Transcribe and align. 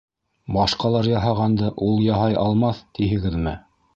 Башҡалар 0.53 1.09
яһағанды 1.09 1.69
ул 1.89 2.01
яһай 2.05 2.39
алмаҫ, 2.47 2.83
тиһегеҙме? 3.01 3.57